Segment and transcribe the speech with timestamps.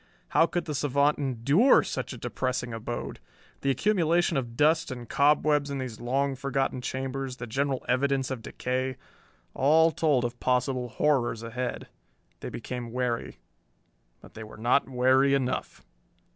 [0.29, 3.19] How could the savant endure such a depressing abode!
[3.61, 8.41] The accumulation of dust and cobwebs in these long forgotten chambers, the general evidence of
[8.41, 8.97] decay
[9.53, 11.87] all told of possible horrors ahead.
[12.39, 13.41] They became wary.
[14.21, 15.85] But they were not wary enough!